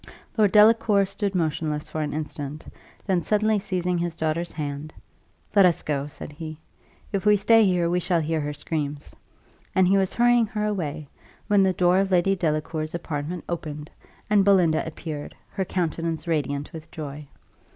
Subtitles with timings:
[0.35, 2.65] Lord Delacour stood motionless for an instant;
[3.05, 4.95] then suddenly seizing his daughter's hand,
[5.55, 6.57] "Let us go," said he:
[7.11, 9.15] "if we stay here, we shall hear her screams;"
[9.75, 11.07] and he was hurrying her away,
[11.45, 13.91] when the door of Lady Delacour's apartment opened,
[14.27, 17.27] and Belinda appeared, her countenance radiant with joy.